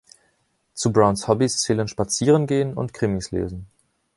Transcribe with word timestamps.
Zu 0.73 0.91
Browns 0.91 1.27
Hobbys 1.27 1.61
zählen 1.61 1.87
Spazierengehen 1.87 2.73
und 2.73 2.91
Krimis 2.91 3.29
lesen. 3.29 3.67